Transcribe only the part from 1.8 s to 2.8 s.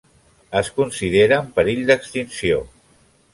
d'extinció.